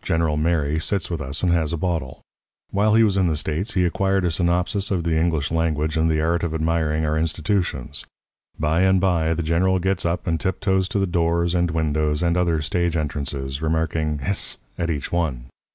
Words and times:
"General 0.00 0.38
Mary 0.38 0.78
sits 0.80 1.10
with 1.10 1.20
us 1.20 1.42
and 1.42 1.52
has 1.52 1.74
a 1.74 1.76
bottle. 1.76 2.22
While 2.70 2.94
he 2.94 3.04
was 3.04 3.18
in 3.18 3.26
the 3.26 3.36
States 3.36 3.74
he 3.74 3.82
had 3.82 3.88
acquired 3.88 4.24
a 4.24 4.30
synopsis 4.30 4.90
of 4.90 5.04
the 5.04 5.18
English 5.18 5.50
language 5.50 5.98
and 5.98 6.10
the 6.10 6.18
art 6.22 6.42
of 6.42 6.54
admiring 6.54 7.04
our 7.04 7.18
institutions. 7.18 8.06
By 8.58 8.80
and 8.84 8.98
by 9.02 9.34
the 9.34 9.42
General 9.42 9.78
gets 9.78 10.06
up 10.06 10.26
and 10.26 10.40
tiptoes 10.40 10.88
to 10.88 10.98
the 10.98 11.06
doors 11.06 11.54
and 11.54 11.70
windows 11.72 12.22
and 12.22 12.38
other 12.38 12.62
stage 12.62 12.96
entrances, 12.96 13.60
remarking 13.60 14.20
'Hist!' 14.20 14.62
at 14.78 14.88
each 14.88 15.12
one. 15.12 15.44